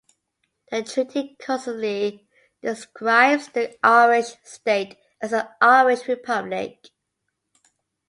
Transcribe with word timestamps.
The 0.71 0.81
treaty 0.81 1.35
consistently 1.37 2.27
describes 2.63 3.49
the 3.49 3.77
Irish 3.85 4.33
state 4.41 4.97
as 5.21 5.29
the 5.29 5.51
"Irish 5.63 6.07
Republic". 6.07 6.89